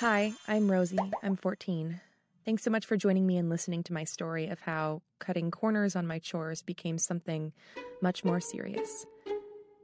Hi, 0.00 0.32
I'm 0.48 0.72
Rosie. 0.72 0.96
I'm 1.22 1.36
14. 1.36 2.00
Thanks 2.46 2.62
so 2.62 2.70
much 2.70 2.86
for 2.86 2.96
joining 2.96 3.26
me 3.26 3.36
and 3.36 3.50
listening 3.50 3.82
to 3.82 3.92
my 3.92 4.04
story 4.04 4.46
of 4.46 4.60
how 4.60 5.02
cutting 5.18 5.50
corners 5.50 5.94
on 5.94 6.06
my 6.06 6.18
chores 6.18 6.62
became 6.62 6.96
something 6.96 7.52
much 8.00 8.24
more 8.24 8.40
serious. 8.40 9.04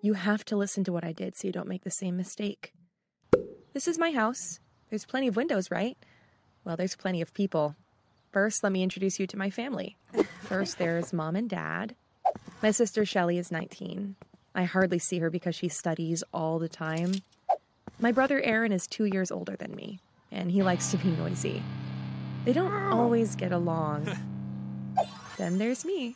You 0.00 0.14
have 0.14 0.42
to 0.46 0.56
listen 0.56 0.84
to 0.84 0.92
what 0.92 1.04
I 1.04 1.12
did 1.12 1.36
so 1.36 1.46
you 1.46 1.52
don't 1.52 1.68
make 1.68 1.84
the 1.84 1.90
same 1.90 2.16
mistake. 2.16 2.72
This 3.74 3.86
is 3.86 3.98
my 3.98 4.10
house. 4.10 4.58
There's 4.88 5.04
plenty 5.04 5.28
of 5.28 5.36
windows, 5.36 5.70
right? 5.70 5.98
Well, 6.64 6.78
there's 6.78 6.96
plenty 6.96 7.20
of 7.20 7.34
people. 7.34 7.76
First, 8.32 8.64
let 8.64 8.72
me 8.72 8.82
introduce 8.82 9.20
you 9.20 9.26
to 9.26 9.36
my 9.36 9.50
family. 9.50 9.98
First, 10.44 10.78
there's 10.78 11.12
mom 11.12 11.36
and 11.36 11.50
dad. 11.50 11.94
My 12.62 12.70
sister 12.70 13.04
Shelly 13.04 13.36
is 13.36 13.52
19. 13.52 14.16
I 14.54 14.64
hardly 14.64 14.98
see 14.98 15.18
her 15.18 15.28
because 15.28 15.56
she 15.56 15.68
studies 15.68 16.24
all 16.32 16.58
the 16.58 16.70
time. 16.70 17.16
My 17.98 18.12
brother 18.12 18.40
Aaron 18.40 18.72
is 18.72 18.86
two 18.86 19.04
years 19.04 19.30
older 19.30 19.56
than 19.56 19.74
me, 19.74 20.00
and 20.36 20.50
he 20.50 20.62
likes 20.62 20.90
to 20.90 20.98
be 20.98 21.08
noisy. 21.08 21.62
They 22.44 22.52
don't 22.52 22.72
always 22.92 23.34
get 23.34 23.52
along. 23.52 24.08
then 25.38 25.58
there's 25.58 25.84
me. 25.84 26.14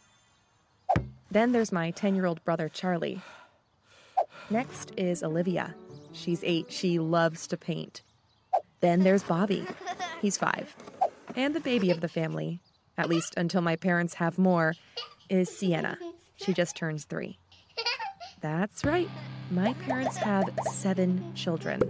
Then 1.31 1.53
there's 1.53 1.73
my 1.73 1.91
10 1.91 2.15
year 2.15 2.27
old 2.27 2.45
brother 2.45 2.69
Charlie. 2.69 3.21
Next 4.51 4.93
is 4.97 5.23
Olivia. 5.23 5.75
She's 6.13 6.45
eight. 6.45 6.71
She 6.71 6.99
loves 6.99 7.47
to 7.49 7.57
paint. 7.57 8.03
Then 8.81 9.03
there's 9.03 9.23
Bobby. 9.23 9.67
He's 10.21 10.37
five. 10.37 10.75
And 11.35 11.55
the 11.55 11.61
baby 11.61 11.91
of 11.91 12.01
the 12.01 12.09
family, 12.09 12.61
at 12.99 13.09
least 13.09 13.35
until 13.37 13.63
my 13.63 13.77
parents 13.77 14.15
have 14.15 14.39
more, 14.39 14.75
is 15.29 15.49
Sienna. 15.49 15.99
She 16.37 16.53
just 16.53 16.77
turns 16.77 17.05
three. 17.05 17.39
That's 18.41 18.85
right. 18.85 19.09
My 19.51 19.75
parents 19.75 20.17
have 20.17 20.45
seven 20.73 21.33
children 21.35 21.81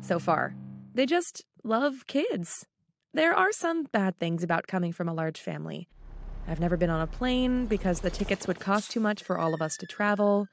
so 0.00 0.18
far. 0.18 0.54
They 0.94 1.06
just 1.06 1.44
love 1.64 2.06
kids. 2.06 2.66
There 3.14 3.34
are 3.34 3.52
some 3.52 3.84
bad 3.84 4.18
things 4.18 4.42
about 4.42 4.66
coming 4.66 4.92
from 4.92 5.08
a 5.08 5.14
large 5.14 5.40
family. 5.40 5.88
I've 6.46 6.60
never 6.60 6.76
been 6.76 6.90
on 6.90 7.00
a 7.00 7.06
plane 7.06 7.66
because 7.66 8.00
the 8.00 8.10
tickets 8.10 8.46
would 8.46 8.60
cost 8.60 8.90
too 8.90 9.00
much 9.00 9.22
for 9.22 9.38
all 9.38 9.54
of 9.54 9.62
us 9.62 9.76
to 9.78 9.86
travel. 9.86 10.46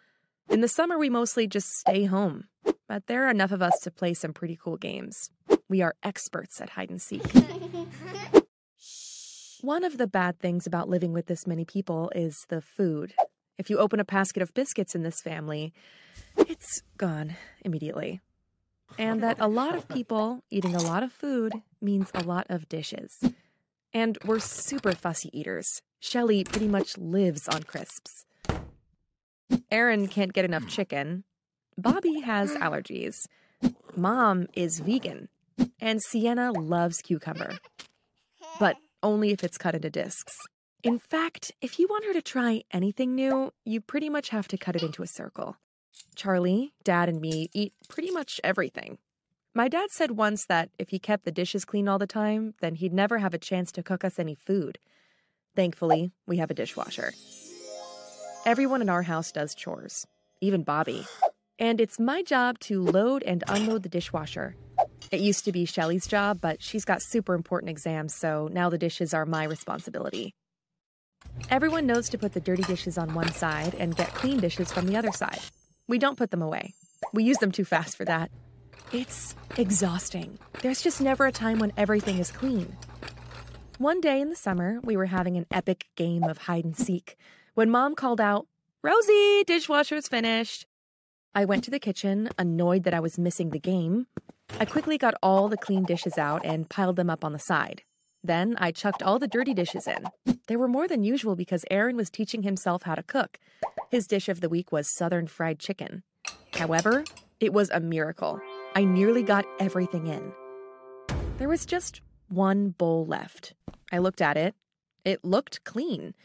In 0.49 0.61
the 0.61 0.67
summer, 0.67 0.97
we 0.97 1.09
mostly 1.09 1.47
just 1.47 1.69
stay 1.69 2.05
home, 2.05 2.45
but 2.87 3.07
there 3.07 3.25
are 3.25 3.31
enough 3.31 3.51
of 3.51 3.61
us 3.61 3.79
to 3.81 3.91
play 3.91 4.13
some 4.13 4.33
pretty 4.33 4.57
cool 4.61 4.77
games. 4.77 5.29
We 5.69 5.81
are 5.81 5.95
experts 6.03 6.61
at 6.61 6.71
hide 6.71 6.89
and 6.89 7.01
seek. 7.01 7.23
One 9.61 9.83
of 9.83 9.97
the 9.97 10.07
bad 10.07 10.39
things 10.39 10.67
about 10.67 10.89
living 10.89 11.13
with 11.13 11.25
this 11.25 11.47
many 11.47 11.65
people 11.65 12.11
is 12.13 12.45
the 12.49 12.61
food. 12.61 13.13
If 13.57 13.69
you 13.69 13.79
open 13.79 13.99
a 13.99 14.05
basket 14.05 14.43
of 14.43 14.53
biscuits 14.53 14.95
in 14.95 15.03
this 15.03 15.21
family, 15.21 15.73
it's 16.37 16.83
gone 16.97 17.35
immediately. 17.63 18.21
And 18.97 19.21
that 19.21 19.37
a 19.39 19.47
lot 19.47 19.75
of 19.75 19.87
people 19.87 20.43
eating 20.49 20.75
a 20.75 20.81
lot 20.81 21.03
of 21.03 21.11
food 21.11 21.53
means 21.81 22.11
a 22.13 22.23
lot 22.23 22.45
of 22.49 22.69
dishes. 22.69 23.19
And 23.93 24.17
we're 24.25 24.39
super 24.39 24.93
fussy 24.93 25.29
eaters. 25.37 25.81
Shelly 25.99 26.43
pretty 26.43 26.67
much 26.67 26.97
lives 26.97 27.47
on 27.47 27.63
crisps. 27.63 28.25
Aaron 29.71 30.07
can't 30.07 30.33
get 30.33 30.45
enough 30.45 30.67
chicken. 30.67 31.23
Bobby 31.77 32.21
has 32.21 32.51
allergies. 32.51 33.15
Mom 33.95 34.47
is 34.53 34.79
vegan. 34.79 35.29
And 35.79 36.01
Sienna 36.01 36.51
loves 36.51 37.01
cucumber. 37.01 37.57
But 38.59 38.77
only 39.03 39.31
if 39.31 39.43
it's 39.43 39.57
cut 39.57 39.75
into 39.75 39.89
discs. 39.89 40.33
In 40.83 40.99
fact, 40.99 41.51
if 41.61 41.79
you 41.79 41.87
want 41.89 42.05
her 42.05 42.13
to 42.13 42.21
try 42.21 42.63
anything 42.71 43.15
new, 43.15 43.51
you 43.65 43.81
pretty 43.81 44.09
much 44.09 44.29
have 44.29 44.47
to 44.49 44.57
cut 44.57 44.75
it 44.75 44.83
into 44.83 45.03
a 45.03 45.07
circle. 45.07 45.57
Charlie, 46.15 46.73
Dad, 46.83 47.09
and 47.09 47.21
me 47.21 47.49
eat 47.53 47.73
pretty 47.87 48.11
much 48.11 48.39
everything. 48.43 48.97
My 49.53 49.67
dad 49.67 49.89
said 49.91 50.11
once 50.11 50.45
that 50.47 50.69
if 50.77 50.89
he 50.89 50.99
kept 50.99 51.23
the 51.23 51.31
dishes 51.31 51.63
clean 51.63 51.87
all 51.87 51.97
the 51.97 52.07
time, 52.07 52.55
then 52.59 52.75
he'd 52.75 52.93
never 52.93 53.19
have 53.19 53.33
a 53.33 53.37
chance 53.37 53.71
to 53.73 53.83
cook 53.83 54.03
us 54.03 54.19
any 54.19 54.35
food. 54.35 54.79
Thankfully, 55.55 56.11
we 56.27 56.37
have 56.37 56.51
a 56.51 56.53
dishwasher. 56.53 57.13
Everyone 58.45 58.81
in 58.81 58.89
our 58.89 59.03
house 59.03 59.31
does 59.31 59.55
chores, 59.55 60.05
even 60.41 60.63
Bobby. 60.63 61.05
And 61.57 61.79
it's 61.79 61.99
my 61.99 62.21
job 62.21 62.59
to 62.59 62.81
load 62.81 63.23
and 63.23 63.43
unload 63.47 63.83
the 63.83 63.89
dishwasher. 63.89 64.57
It 65.09 65.21
used 65.21 65.45
to 65.45 65.53
be 65.53 65.63
Shelly's 65.63 66.05
job, 66.05 66.41
but 66.41 66.61
she's 66.61 66.83
got 66.83 67.01
super 67.01 67.33
important 67.33 67.69
exams, 67.69 68.13
so 68.13 68.49
now 68.51 68.69
the 68.69 68.77
dishes 68.77 69.13
are 69.13 69.25
my 69.25 69.45
responsibility. 69.45 70.33
Everyone 71.49 71.85
knows 71.85 72.09
to 72.09 72.17
put 72.17 72.33
the 72.33 72.41
dirty 72.41 72.63
dishes 72.63 72.97
on 72.97 73.13
one 73.13 73.31
side 73.31 73.75
and 73.79 73.95
get 73.95 74.13
clean 74.13 74.39
dishes 74.39 74.71
from 74.71 74.87
the 74.87 74.97
other 74.97 75.11
side. 75.11 75.39
We 75.87 75.99
don't 75.99 76.17
put 76.17 76.31
them 76.31 76.41
away. 76.41 76.73
We 77.13 77.23
use 77.23 77.37
them 77.37 77.51
too 77.51 77.65
fast 77.65 77.95
for 77.95 78.05
that. 78.05 78.31
It's 78.91 79.35
exhausting. 79.57 80.39
There's 80.61 80.81
just 80.81 81.01
never 81.01 81.25
a 81.25 81.31
time 81.31 81.59
when 81.59 81.73
everything 81.77 82.17
is 82.17 82.31
clean. 82.31 82.75
One 83.77 83.99
day 84.01 84.21
in 84.21 84.29
the 84.29 84.35
summer, 84.35 84.79
we 84.83 84.95
were 84.95 85.05
having 85.07 85.37
an 85.37 85.45
epic 85.51 85.87
game 85.95 86.23
of 86.23 86.37
hide 86.39 86.65
and 86.65 86.77
seek 86.77 87.17
when 87.55 87.69
mom 87.69 87.95
called 87.95 88.19
out, 88.19 88.47
Rosie, 88.81 89.43
dishwasher's 89.45 90.07
finished. 90.07 90.65
I 91.33 91.45
went 91.45 91.63
to 91.65 91.71
the 91.71 91.79
kitchen, 91.79 92.29
annoyed 92.37 92.83
that 92.83 92.93
I 92.93 92.99
was 92.99 93.17
missing 93.17 93.49
the 93.49 93.59
game. 93.59 94.07
I 94.59 94.65
quickly 94.65 94.97
got 94.97 95.15
all 95.21 95.49
the 95.49 95.57
clean 95.57 95.83
dishes 95.83 96.17
out 96.17 96.45
and 96.45 96.69
piled 96.69 96.95
them 96.95 97.09
up 97.09 97.25
on 97.25 97.33
the 97.33 97.39
side. 97.39 97.81
Then 98.25 98.55
I 98.57 98.71
chucked 98.71 99.03
all 99.03 99.19
the 99.19 99.27
dirty 99.27 99.53
dishes 99.53 99.87
in. 99.87 100.05
There 100.47 100.57
were 100.57 100.67
more 100.67 100.87
than 100.87 101.03
usual 101.03 101.35
because 101.35 101.63
Aaron 101.69 101.95
was 101.95 102.09
teaching 102.09 102.41
himself 102.41 102.81
how 102.81 102.95
to 102.95 103.03
cook. 103.03 103.37
His 103.91 104.07
dish 104.07 104.29
of 104.29 104.41
the 104.41 104.49
week 104.49 104.71
was 104.71 104.89
southern 104.89 105.27
fried 105.27 105.59
chicken. 105.59 106.01
However, 106.53 107.03
it 107.39 107.53
was 107.53 107.69
a 107.69 107.79
miracle. 107.79 108.41
I 108.75 108.83
nearly 108.83 109.21
got 109.21 109.45
everything 109.59 110.07
in. 110.07 110.33
There 111.37 111.47
was 111.47 111.67
just 111.67 112.01
one 112.27 112.69
bowl 112.69 113.05
left. 113.05 113.53
I 113.91 113.99
looked 113.99 114.23
at 114.23 114.37
it. 114.37 114.55
It 115.03 115.23
looked 115.23 115.63
clean. 115.63 116.15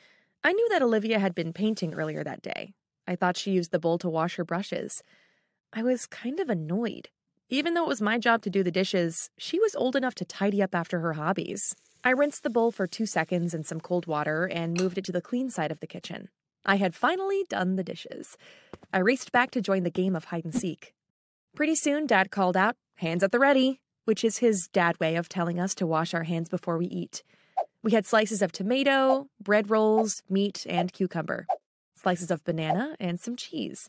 I 0.43 0.53
knew 0.55 0.69
that 0.71 0.81
Olivia 0.81 1.19
had 1.19 1.35
been 1.35 1.53
painting 1.53 1.93
earlier 1.93 2.25
that 2.25 2.41
day. 2.41 2.73
I 3.07 3.15
thought 3.15 3.37
she 3.37 3.51
used 3.51 3.73
the 3.73 3.79
bowl 3.79 3.99
to 3.99 4.09
wash 4.09 4.37
her 4.37 4.45
brushes. 4.45 5.03
I 5.75 5.83
was 5.83 6.07
kind 6.07 6.41
of 6.41 6.49
annoyed. 6.49 7.11
Even 7.51 7.75
though 7.75 7.83
it 7.83 7.89
was 7.89 8.01
my 8.01 8.17
job 8.17 8.41
to 8.43 8.51
do 8.51 8.63
the 8.63 8.71
dishes, 8.71 9.29
she 9.37 9.59
was 9.59 9.75
old 9.75 9.97
enough 9.97 10.15
to 10.15 10.25
tidy 10.25 10.63
up 10.63 10.75
after 10.75 11.01
her 11.01 11.13
hobbies. 11.13 11.77
I 12.03 12.11
rinsed 12.11 12.43
the 12.43 12.51
bowl 12.51 12.71
for 12.73 12.87
two 12.87 13.05
seconds 13.05 13.53
in 13.53 13.63
some 13.63 13.81
cold 13.81 14.07
water 14.07 14.47
and 14.47 14.81
moved 14.81 14.97
it 14.97 15.05
to 15.05 15.13
the 15.13 15.21
clean 15.21 15.51
side 15.51 15.71
of 15.71 15.81
the 15.81 15.87
kitchen. 15.87 16.31
I 16.65 16.77
had 16.77 16.95
finally 16.95 17.45
done 17.49 17.77
the 17.77 17.85
dishes. 17.85 18.39
I 18.93 18.99
raced 19.01 19.33
back 19.33 19.51
to 19.53 19.61
join 19.61 19.83
the 19.83 19.91
game 19.91 20.17
of 20.17 20.25
hide 20.25 20.45
and 20.45 20.55
seek. 20.55 20.95
Pretty 21.55 21.75
soon, 21.75 22.07
Dad 22.07 22.31
called 22.31 22.57
out, 22.57 22.77
Hands 22.97 23.23
at 23.23 23.33
the 23.33 23.39
ready, 23.39 23.81
which 24.05 24.25
is 24.25 24.39
his 24.39 24.69
dad 24.69 24.99
way 25.01 25.17
of 25.17 25.29
telling 25.29 25.59
us 25.59 25.75
to 25.75 25.87
wash 25.87 26.13
our 26.13 26.25
hands 26.25 26.49
before 26.49 26.77
we 26.77 26.87
eat. 26.87 27.23
We 27.83 27.93
had 27.93 28.07
slices 28.07 28.43
of 28.43 28.53
tomato, 28.53 29.29
bread 29.43 29.71
rolls, 29.71 30.23
meat, 30.29 30.67
and 30.69 30.93
cucumber, 30.93 31.47
slices 31.95 32.31
of 32.31 32.45
banana, 32.45 32.97
and 33.01 33.19
some 33.19 33.37
cheese. 33.37 33.89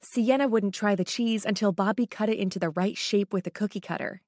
Sienna 0.00 0.48
wouldn't 0.48 0.74
try 0.74 0.94
the 0.94 1.04
cheese 1.04 1.44
until 1.44 1.72
Bobby 1.72 2.06
cut 2.06 2.28
it 2.28 2.38
into 2.38 2.58
the 2.58 2.70
right 2.70 2.96
shape 2.96 3.32
with 3.32 3.46
a 3.46 3.50
cookie 3.50 3.80
cutter. 3.80 4.22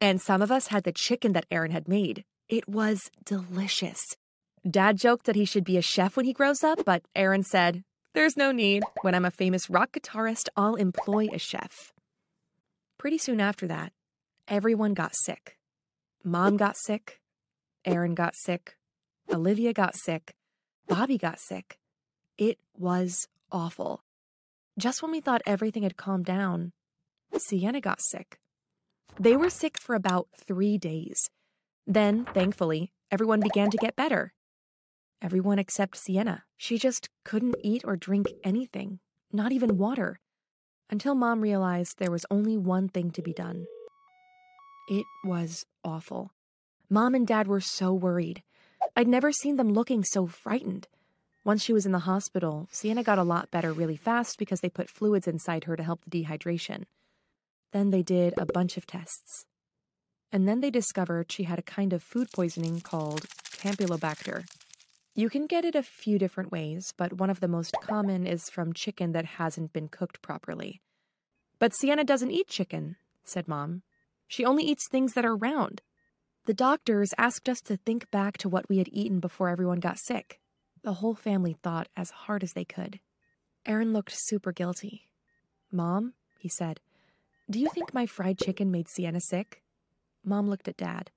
And 0.00 0.20
some 0.20 0.42
of 0.42 0.50
us 0.50 0.66
had 0.66 0.84
the 0.84 0.92
chicken 0.92 1.32
that 1.32 1.46
Aaron 1.50 1.70
had 1.70 1.88
made. 1.88 2.24
It 2.50 2.68
was 2.68 3.12
delicious. 3.24 4.00
Dad 4.68 4.96
joked 4.96 5.26
that 5.26 5.36
he 5.36 5.44
should 5.44 5.62
be 5.62 5.76
a 5.76 5.82
chef 5.82 6.16
when 6.16 6.26
he 6.26 6.32
grows 6.32 6.64
up, 6.64 6.84
but 6.84 7.04
Aaron 7.14 7.44
said, 7.44 7.84
There's 8.12 8.36
no 8.36 8.50
need. 8.50 8.82
When 9.02 9.14
I'm 9.14 9.24
a 9.24 9.30
famous 9.30 9.70
rock 9.70 9.92
guitarist, 9.92 10.48
I'll 10.56 10.74
employ 10.74 11.28
a 11.32 11.38
chef. 11.38 11.92
Pretty 12.98 13.18
soon 13.18 13.40
after 13.40 13.68
that, 13.68 13.92
everyone 14.48 14.94
got 14.94 15.12
sick. 15.14 15.58
Mom 16.24 16.56
got 16.56 16.76
sick. 16.76 17.20
Aaron 17.84 18.16
got 18.16 18.34
sick. 18.34 18.74
Olivia 19.32 19.72
got 19.72 19.94
sick. 19.94 20.34
Bobby 20.88 21.18
got 21.18 21.38
sick. 21.38 21.78
It 22.36 22.58
was 22.76 23.28
awful. 23.52 24.02
Just 24.76 25.04
when 25.04 25.12
we 25.12 25.20
thought 25.20 25.42
everything 25.46 25.84
had 25.84 25.96
calmed 25.96 26.24
down, 26.24 26.72
Sienna 27.38 27.80
got 27.80 28.00
sick. 28.02 28.40
They 29.20 29.36
were 29.36 29.50
sick 29.50 29.78
for 29.78 29.94
about 29.94 30.26
three 30.36 30.78
days. 30.78 31.30
Then, 31.86 32.26
thankfully, 32.26 32.92
everyone 33.10 33.40
began 33.40 33.70
to 33.70 33.76
get 33.76 33.96
better. 33.96 34.32
Everyone 35.22 35.58
except 35.58 35.96
Sienna. 35.96 36.44
She 36.56 36.78
just 36.78 37.10
couldn't 37.24 37.56
eat 37.62 37.82
or 37.84 37.96
drink 37.96 38.28
anything, 38.44 39.00
not 39.32 39.52
even 39.52 39.76
water, 39.76 40.20
until 40.88 41.14
mom 41.14 41.40
realized 41.40 41.98
there 41.98 42.10
was 42.10 42.26
only 42.30 42.56
one 42.56 42.88
thing 42.88 43.10
to 43.12 43.22
be 43.22 43.32
done. 43.32 43.66
It 44.88 45.04
was 45.24 45.64
awful. 45.84 46.32
Mom 46.88 47.14
and 47.14 47.26
dad 47.26 47.46
were 47.46 47.60
so 47.60 47.92
worried. 47.92 48.42
I'd 48.96 49.08
never 49.08 49.30
seen 49.30 49.56
them 49.56 49.72
looking 49.72 50.02
so 50.04 50.26
frightened. 50.26 50.88
Once 51.44 51.62
she 51.62 51.72
was 51.72 51.86
in 51.86 51.92
the 51.92 52.00
hospital, 52.00 52.68
Sienna 52.70 53.02
got 53.02 53.18
a 53.18 53.22
lot 53.22 53.50
better 53.50 53.72
really 53.72 53.96
fast 53.96 54.38
because 54.38 54.60
they 54.60 54.68
put 54.68 54.90
fluids 54.90 55.28
inside 55.28 55.64
her 55.64 55.76
to 55.76 55.82
help 55.82 56.00
the 56.04 56.24
dehydration. 56.24 56.84
Then 57.72 57.90
they 57.90 58.02
did 58.02 58.34
a 58.36 58.46
bunch 58.46 58.76
of 58.76 58.86
tests. 58.86 59.46
And 60.32 60.46
then 60.46 60.60
they 60.60 60.70
discovered 60.70 61.32
she 61.32 61.44
had 61.44 61.58
a 61.58 61.62
kind 61.62 61.92
of 61.92 62.02
food 62.02 62.28
poisoning 62.32 62.80
called 62.80 63.22
Campylobacter. 63.50 64.44
You 65.14 65.28
can 65.28 65.46
get 65.46 65.64
it 65.64 65.74
a 65.74 65.82
few 65.82 66.18
different 66.18 66.52
ways, 66.52 66.94
but 66.96 67.14
one 67.14 67.30
of 67.30 67.40
the 67.40 67.48
most 67.48 67.74
common 67.82 68.26
is 68.26 68.48
from 68.48 68.72
chicken 68.72 69.12
that 69.12 69.24
hasn't 69.24 69.72
been 69.72 69.88
cooked 69.88 70.22
properly. 70.22 70.80
But 71.58 71.74
Sienna 71.74 72.04
doesn't 72.04 72.30
eat 72.30 72.48
chicken, 72.48 72.96
said 73.24 73.48
Mom. 73.48 73.82
She 74.28 74.44
only 74.44 74.64
eats 74.64 74.88
things 74.88 75.14
that 75.14 75.26
are 75.26 75.36
round. 75.36 75.82
The 76.46 76.54
doctors 76.54 77.10
asked 77.18 77.48
us 77.48 77.60
to 77.62 77.76
think 77.76 78.10
back 78.10 78.38
to 78.38 78.48
what 78.48 78.68
we 78.68 78.78
had 78.78 78.88
eaten 78.92 79.20
before 79.20 79.48
everyone 79.48 79.80
got 79.80 79.98
sick. 79.98 80.40
The 80.82 80.94
whole 80.94 81.14
family 81.14 81.56
thought 81.62 81.88
as 81.96 82.10
hard 82.10 82.42
as 82.42 82.52
they 82.52 82.64
could. 82.64 83.00
Aaron 83.66 83.92
looked 83.92 84.12
super 84.14 84.52
guilty. 84.52 85.08
Mom, 85.70 86.14
he 86.38 86.48
said, 86.48 86.80
do 87.50 87.58
you 87.58 87.68
think 87.74 87.92
my 87.92 88.06
fried 88.06 88.38
chicken 88.38 88.70
made 88.70 88.88
Sienna 88.88 89.20
sick? 89.20 89.62
Mom 90.24 90.48
looked 90.48 90.68
at 90.68 90.76
Dad. 90.76 91.10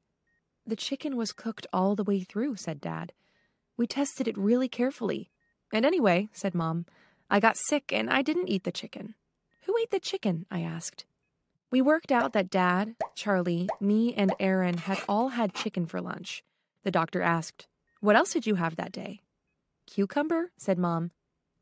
The 0.65 0.75
chicken 0.75 1.17
was 1.17 1.33
cooked 1.33 1.67
all 1.73 1.95
the 1.95 2.03
way 2.03 2.21
through, 2.21 2.55
said 2.55 2.79
Dad. 2.79 3.13
We 3.75 3.87
tested 3.87 4.27
it 4.27 4.37
really 4.37 4.69
carefully. 4.69 5.29
And 5.73 5.85
anyway, 5.85 6.29
said 6.31 6.55
Mom, 6.55 6.85
I 7.29 7.39
got 7.39 7.57
sick 7.57 7.91
and 7.91 8.09
I 8.09 8.21
didn't 8.21 8.49
eat 8.49 8.63
the 8.63 8.71
chicken. 8.71 9.15
Who 9.65 9.75
ate 9.81 9.91
the 9.91 9.99
chicken? 9.99 10.45
I 10.51 10.61
asked. 10.61 11.05
We 11.71 11.81
worked 11.81 12.11
out 12.11 12.33
that 12.33 12.51
Dad, 12.51 12.95
Charlie, 13.15 13.67
me, 13.79 14.13
and 14.13 14.35
Aaron 14.39 14.77
had 14.77 15.01
all 15.09 15.29
had 15.29 15.55
chicken 15.55 15.87
for 15.87 15.99
lunch. 15.99 16.43
The 16.83 16.91
doctor 16.91 17.21
asked, 17.21 17.67
What 17.99 18.15
else 18.15 18.31
did 18.33 18.45
you 18.45 18.55
have 18.55 18.75
that 18.75 18.91
day? 18.91 19.21
Cucumber, 19.87 20.51
said 20.57 20.77
Mom. 20.77 21.11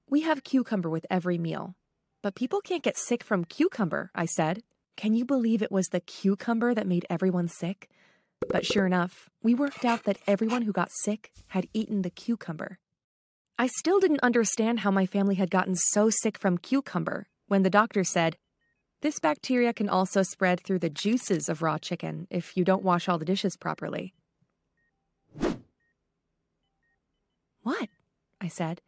We 0.09 0.21
have 0.21 0.43
cucumber 0.43 0.89
with 0.89 1.05
every 1.09 1.37
meal. 1.37 1.75
But 2.21 2.35
people 2.35 2.59
can't 2.59 2.83
get 2.83 2.97
sick 2.97 3.23
from 3.23 3.45
cucumber, 3.45 4.11
I 4.13 4.25
said. 4.25 4.63
Can 4.97 5.13
you 5.13 5.25
believe 5.25 5.61
it 5.61 5.71
was 5.71 5.87
the 5.87 5.99
cucumber 5.99 6.73
that 6.73 6.87
made 6.87 7.05
everyone 7.09 7.47
sick? 7.47 7.89
But 8.49 8.65
sure 8.65 8.85
enough, 8.85 9.29
we 9.41 9.53
worked 9.53 9.85
out 9.85 10.03
that 10.03 10.19
everyone 10.27 10.63
who 10.63 10.71
got 10.71 10.91
sick 11.03 11.31
had 11.47 11.67
eaten 11.73 12.01
the 12.01 12.09
cucumber. 12.09 12.79
I 13.57 13.67
still 13.67 13.99
didn't 13.99 14.23
understand 14.23 14.79
how 14.79 14.91
my 14.91 15.05
family 15.05 15.35
had 15.35 15.51
gotten 15.51 15.75
so 15.75 16.09
sick 16.09 16.37
from 16.37 16.57
cucumber 16.57 17.27
when 17.47 17.63
the 17.63 17.69
doctor 17.69 18.03
said, 18.03 18.37
This 19.01 19.19
bacteria 19.19 19.73
can 19.73 19.89
also 19.89 20.23
spread 20.23 20.61
through 20.61 20.79
the 20.79 20.89
juices 20.89 21.47
of 21.47 21.61
raw 21.61 21.77
chicken 21.77 22.27
if 22.29 22.57
you 22.57 22.63
don't 22.63 22.83
wash 22.83 23.07
all 23.07 23.17
the 23.17 23.25
dishes 23.25 23.55
properly. 23.55 24.13
What? 27.63 27.89
I 28.39 28.47
said. 28.47 28.81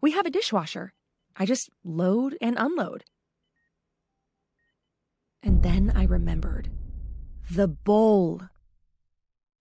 We 0.00 0.10
have 0.12 0.26
a 0.26 0.30
dishwasher. 0.30 0.92
I 1.36 1.46
just 1.46 1.70
load 1.84 2.36
and 2.40 2.56
unload. 2.58 3.04
And 5.42 5.62
then 5.62 5.92
I 5.94 6.04
remembered. 6.04 6.70
The 7.50 7.68
bowl. 7.68 8.42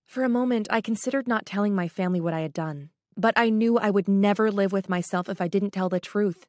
For 0.06 0.24
a 0.24 0.29
moment, 0.29 0.68
I 0.71 0.81
considered 0.81 1.27
not 1.27 1.45
telling 1.45 1.75
my 1.75 1.88
family 1.88 2.19
what 2.19 2.33
I 2.33 2.41
had 2.41 2.53
done, 2.53 2.89
but 3.15 3.33
I 3.38 3.50
knew 3.50 3.77
I 3.77 3.89
would 3.89 4.07
never 4.07 4.51
live 4.51 4.71
with 4.71 4.89
myself 4.89 5.29
if 5.29 5.41
I 5.41 5.47
didn't 5.47 5.71
tell 5.71 5.89
the 5.89 6.00
truth. 6.00 6.45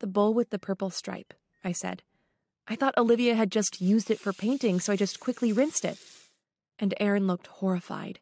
The 0.00 0.06
bowl 0.06 0.34
with 0.34 0.50
the 0.50 0.58
purple 0.58 0.90
stripe, 0.90 1.34
I 1.64 1.72
said. 1.72 2.02
I 2.66 2.76
thought 2.76 2.98
Olivia 2.98 3.34
had 3.34 3.50
just 3.50 3.80
used 3.80 4.10
it 4.10 4.20
for 4.20 4.32
painting, 4.32 4.80
so 4.80 4.92
I 4.92 4.96
just 4.96 5.20
quickly 5.20 5.52
rinsed 5.52 5.84
it. 5.84 5.98
And 6.78 6.94
Aaron 7.00 7.26
looked 7.26 7.46
horrified. 7.46 8.20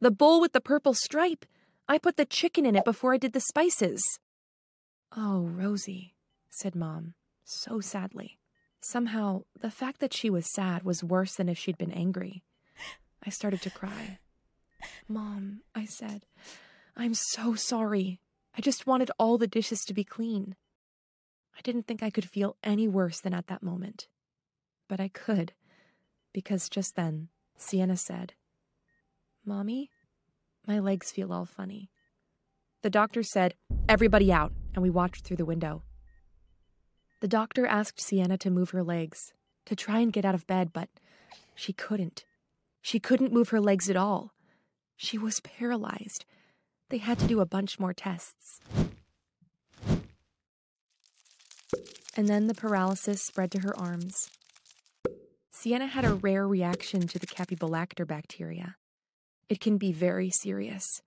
The 0.00 0.10
bowl 0.10 0.40
with 0.40 0.52
the 0.52 0.60
purple 0.60 0.94
stripe! 0.94 1.46
I 1.88 1.98
put 1.98 2.16
the 2.16 2.26
chicken 2.26 2.66
in 2.66 2.74
it 2.74 2.84
before 2.84 3.14
I 3.14 3.18
did 3.18 3.32
the 3.32 3.40
spices. 3.40 4.02
Oh, 5.16 5.42
Rosie, 5.46 6.14
said 6.50 6.74
Mom, 6.74 7.14
so 7.44 7.80
sadly. 7.80 8.38
Somehow, 8.88 9.42
the 9.60 9.70
fact 9.70 9.98
that 9.98 10.14
she 10.14 10.30
was 10.30 10.52
sad 10.54 10.84
was 10.84 11.02
worse 11.02 11.34
than 11.34 11.48
if 11.48 11.58
she'd 11.58 11.76
been 11.76 11.90
angry. 11.90 12.44
I 13.24 13.30
started 13.30 13.60
to 13.62 13.70
cry. 13.70 14.20
Mom, 15.08 15.62
I 15.74 15.86
said, 15.86 16.24
I'm 16.96 17.12
so 17.12 17.56
sorry. 17.56 18.20
I 18.56 18.60
just 18.60 18.86
wanted 18.86 19.10
all 19.18 19.38
the 19.38 19.48
dishes 19.48 19.80
to 19.86 19.94
be 19.94 20.04
clean. 20.04 20.54
I 21.58 21.62
didn't 21.62 21.88
think 21.88 22.00
I 22.00 22.10
could 22.10 22.28
feel 22.28 22.56
any 22.62 22.86
worse 22.86 23.20
than 23.20 23.34
at 23.34 23.48
that 23.48 23.60
moment. 23.60 24.06
But 24.88 25.00
I 25.00 25.08
could, 25.08 25.52
because 26.32 26.68
just 26.68 26.94
then, 26.94 27.28
Sienna 27.56 27.96
said, 27.96 28.34
Mommy, 29.44 29.90
my 30.64 30.78
legs 30.78 31.10
feel 31.10 31.32
all 31.32 31.44
funny. 31.44 31.90
The 32.82 32.90
doctor 32.90 33.24
said, 33.24 33.54
Everybody 33.88 34.32
out, 34.32 34.52
and 34.74 34.82
we 34.82 34.90
watched 34.90 35.24
through 35.24 35.38
the 35.38 35.44
window. 35.44 35.82
The 37.26 37.30
doctor 37.30 37.66
asked 37.66 38.00
Sienna 38.00 38.38
to 38.38 38.52
move 38.52 38.70
her 38.70 38.84
legs, 38.84 39.32
to 39.64 39.74
try 39.74 39.98
and 39.98 40.12
get 40.12 40.24
out 40.24 40.36
of 40.36 40.46
bed, 40.46 40.72
but 40.72 40.88
she 41.56 41.72
couldn't. 41.72 42.24
She 42.82 43.00
couldn't 43.00 43.32
move 43.32 43.48
her 43.48 43.60
legs 43.60 43.90
at 43.90 43.96
all. 43.96 44.32
She 44.94 45.18
was 45.18 45.40
paralyzed. 45.40 46.24
They 46.88 46.98
had 46.98 47.18
to 47.18 47.26
do 47.26 47.40
a 47.40 47.44
bunch 47.44 47.80
more 47.80 47.92
tests. 47.92 48.60
And 52.16 52.28
then 52.28 52.46
the 52.46 52.54
paralysis 52.54 53.24
spread 53.24 53.50
to 53.50 53.62
her 53.62 53.76
arms. 53.76 54.30
Sienna 55.50 55.88
had 55.88 56.04
a 56.04 56.14
rare 56.14 56.46
reaction 56.46 57.08
to 57.08 57.18
the 57.18 57.26
Campylobacter 57.26 58.06
bacteria. 58.06 58.76
It 59.48 59.58
can 59.58 59.78
be 59.78 59.90
very 59.90 60.30
serious. 60.30 61.02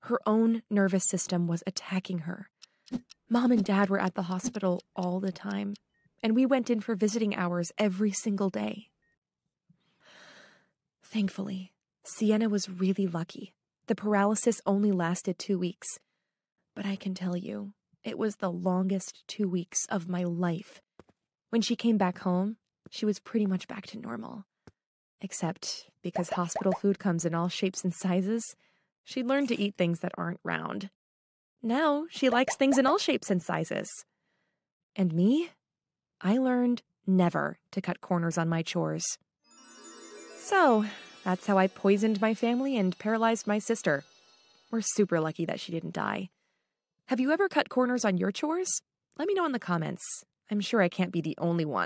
Her 0.00 0.20
own 0.26 0.60
nervous 0.68 1.04
system 1.08 1.46
was 1.46 1.62
attacking 1.66 2.18
her. 2.28 2.50
Mom 3.34 3.50
and 3.50 3.64
Dad 3.64 3.90
were 3.90 4.00
at 4.00 4.14
the 4.14 4.22
hospital 4.22 4.80
all 4.94 5.18
the 5.18 5.32
time, 5.32 5.74
and 6.22 6.36
we 6.36 6.46
went 6.46 6.70
in 6.70 6.78
for 6.78 6.94
visiting 6.94 7.34
hours 7.34 7.72
every 7.76 8.12
single 8.12 8.48
day. 8.48 8.90
Thankfully, 11.02 11.72
Sienna 12.04 12.48
was 12.48 12.70
really 12.70 13.08
lucky. 13.08 13.52
The 13.88 13.96
paralysis 13.96 14.60
only 14.66 14.92
lasted 14.92 15.36
two 15.36 15.58
weeks. 15.58 15.98
But 16.76 16.86
I 16.86 16.94
can 16.94 17.12
tell 17.12 17.36
you, 17.36 17.72
it 18.04 18.18
was 18.18 18.36
the 18.36 18.52
longest 18.52 19.24
two 19.26 19.48
weeks 19.48 19.84
of 19.86 20.08
my 20.08 20.22
life. 20.22 20.80
When 21.50 21.60
she 21.60 21.74
came 21.74 21.98
back 21.98 22.20
home, 22.20 22.58
she 22.88 23.04
was 23.04 23.18
pretty 23.18 23.46
much 23.46 23.66
back 23.66 23.88
to 23.88 23.98
normal. 23.98 24.44
Except 25.20 25.90
because 26.04 26.30
hospital 26.30 26.72
food 26.80 27.00
comes 27.00 27.24
in 27.24 27.34
all 27.34 27.48
shapes 27.48 27.82
and 27.82 27.92
sizes, 27.92 28.54
she 29.02 29.24
learned 29.24 29.48
to 29.48 29.60
eat 29.60 29.74
things 29.76 29.98
that 30.00 30.12
aren't 30.16 30.38
round. 30.44 30.90
Now 31.66 32.04
she 32.10 32.28
likes 32.28 32.56
things 32.56 32.76
in 32.76 32.84
all 32.84 32.98
shapes 32.98 33.30
and 33.30 33.42
sizes. 33.42 33.88
And 34.94 35.14
me? 35.14 35.48
I 36.20 36.36
learned 36.36 36.82
never 37.06 37.56
to 37.70 37.80
cut 37.80 38.02
corners 38.02 38.36
on 38.36 38.50
my 38.50 38.60
chores. 38.60 39.16
So, 40.38 40.84
that's 41.24 41.46
how 41.46 41.56
I 41.56 41.68
poisoned 41.68 42.20
my 42.20 42.34
family 42.34 42.76
and 42.76 42.98
paralyzed 42.98 43.46
my 43.46 43.58
sister. 43.58 44.04
We're 44.70 44.82
super 44.82 45.20
lucky 45.20 45.46
that 45.46 45.58
she 45.58 45.72
didn't 45.72 45.94
die. 45.94 46.28
Have 47.06 47.18
you 47.18 47.32
ever 47.32 47.48
cut 47.48 47.70
corners 47.70 48.04
on 48.04 48.18
your 48.18 48.30
chores? 48.30 48.82
Let 49.18 49.26
me 49.26 49.32
know 49.32 49.46
in 49.46 49.52
the 49.52 49.58
comments. 49.58 50.02
I'm 50.50 50.60
sure 50.60 50.82
I 50.82 50.90
can't 50.90 51.12
be 51.12 51.22
the 51.22 51.36
only 51.38 51.64
one. 51.64 51.82